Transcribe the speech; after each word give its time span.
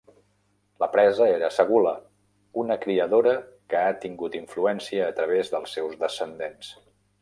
La 0.83 0.87
presa 0.95 1.27
era 1.33 1.49
Segula, 1.57 1.91
una 2.63 2.79
criadora 2.87 3.37
que 3.75 3.81
ha 3.85 3.95
tingut 4.09 4.41
influència 4.43 5.07
a 5.11 5.15
través 5.23 5.57
dels 5.57 5.79
seus 5.81 5.99
descendents. 6.07 6.79